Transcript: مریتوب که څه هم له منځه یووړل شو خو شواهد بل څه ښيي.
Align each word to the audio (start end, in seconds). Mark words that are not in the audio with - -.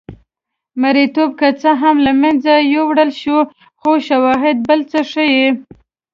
مریتوب 0.81 1.29
که 1.39 1.47
څه 1.61 1.71
هم 1.81 1.95
له 2.05 2.11
منځه 2.21 2.53
یووړل 2.73 3.11
شو 3.21 3.37
خو 3.79 3.91
شواهد 4.07 4.57
بل 4.67 4.79
څه 4.91 4.99
ښيي. 5.11 5.47